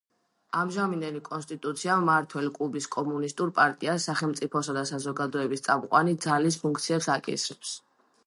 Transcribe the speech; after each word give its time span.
ამჟამინდელი 0.59 1.19
კონსტიტუცია 1.25 1.97
მმართველ 2.03 2.47
კუბის 2.55 2.87
კომუნისტურ 2.95 3.51
პარტიას 3.59 4.07
„სახელმწიფოსა 4.09 4.75
და 4.79 4.85
საზოგადოების 4.93 5.65
წამყვანი 5.69 6.17
ძალის“ 6.27 6.61
ფუნქციებს 6.65 7.11
აკისრებს. 7.17 7.77